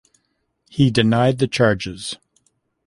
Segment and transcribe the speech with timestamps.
[0.67, 2.17] He denied the charges.